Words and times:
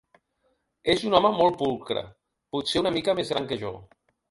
És 0.93 1.03
un 1.09 1.17
home 1.17 1.31
molt 1.41 1.59
pulcre, 1.59 2.03
potser 2.57 2.83
una 2.85 2.95
mica 2.99 3.17
més 3.23 3.33
gran 3.37 3.49
que 3.53 3.63
jo. 3.67 3.75